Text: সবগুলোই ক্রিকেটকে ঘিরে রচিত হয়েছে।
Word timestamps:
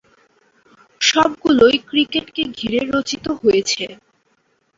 সবগুলোই 1.01 1.77
ক্রিকেটকে 1.87 2.43
ঘিরে 2.57 2.81
রচিত 2.87 3.25
হয়েছে। 3.39 3.83